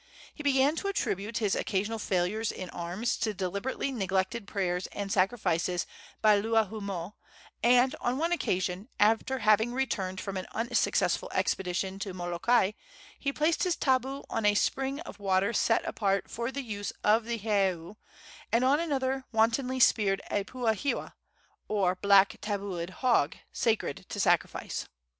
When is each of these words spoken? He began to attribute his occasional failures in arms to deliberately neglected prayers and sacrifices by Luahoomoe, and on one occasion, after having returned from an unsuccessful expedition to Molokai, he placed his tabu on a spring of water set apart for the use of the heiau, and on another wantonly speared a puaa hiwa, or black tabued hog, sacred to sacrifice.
He 0.33 0.41
began 0.41 0.75
to 0.77 0.87
attribute 0.87 1.37
his 1.37 1.53
occasional 1.53 1.99
failures 1.99 2.51
in 2.51 2.71
arms 2.71 3.17
to 3.17 3.35
deliberately 3.35 3.91
neglected 3.91 4.47
prayers 4.47 4.87
and 4.87 5.11
sacrifices 5.11 5.85
by 6.23 6.41
Luahoomoe, 6.41 7.13
and 7.61 7.95
on 8.01 8.17
one 8.17 8.31
occasion, 8.31 8.89
after 8.99 9.37
having 9.45 9.73
returned 9.75 10.19
from 10.19 10.37
an 10.37 10.47
unsuccessful 10.53 11.29
expedition 11.35 11.99
to 11.99 12.15
Molokai, 12.15 12.71
he 13.19 13.31
placed 13.31 13.61
his 13.61 13.75
tabu 13.75 14.23
on 14.27 14.43
a 14.43 14.55
spring 14.55 14.99
of 15.01 15.19
water 15.19 15.53
set 15.53 15.85
apart 15.85 16.31
for 16.31 16.51
the 16.51 16.63
use 16.63 16.91
of 17.03 17.25
the 17.25 17.37
heiau, 17.37 17.97
and 18.51 18.63
on 18.63 18.79
another 18.79 19.25
wantonly 19.31 19.79
speared 19.79 20.19
a 20.31 20.43
puaa 20.43 20.73
hiwa, 20.73 21.13
or 21.67 21.93
black 21.93 22.37
tabued 22.41 22.89
hog, 22.89 23.35
sacred 23.53 24.05
to 24.09 24.19
sacrifice. 24.19 24.87